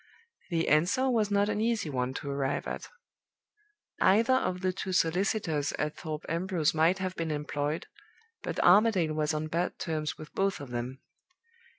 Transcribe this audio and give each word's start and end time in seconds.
"The 0.49 0.67
answer 0.67 1.11
was 1.11 1.29
not 1.29 1.47
an 1.47 1.61
easy 1.61 1.87
one 1.91 2.15
to 2.15 2.29
arrive 2.31 2.65
at. 2.65 2.89
"Either 4.01 4.33
of 4.33 4.61
the 4.61 4.73
two 4.73 4.93
solicitors 4.93 5.73
at 5.73 5.95
Thorpe 5.95 6.25
Ambrose 6.27 6.73
might 6.73 6.97
have 6.97 7.15
been 7.15 7.29
employed, 7.29 7.85
but 8.41 8.59
Armadale 8.61 9.13
was 9.13 9.31
on 9.35 9.45
bad 9.45 9.77
terms 9.77 10.17
with 10.17 10.33
both 10.33 10.59
of 10.59 10.71
them. 10.71 11.01